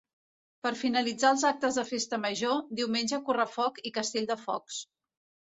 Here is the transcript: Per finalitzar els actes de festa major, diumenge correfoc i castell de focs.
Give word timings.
Per 0.67 0.71
finalitzar 0.79 1.29
els 1.35 1.43
actes 1.49 1.77
de 1.79 1.83
festa 1.91 2.19
major, 2.23 2.57
diumenge 2.81 3.23
correfoc 3.29 3.81
i 3.91 3.95
castell 3.99 4.29
de 4.33 4.43
focs. 4.49 4.83